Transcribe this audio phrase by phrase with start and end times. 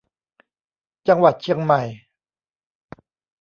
[1.07, 1.81] จังหวัดเชียงใหม่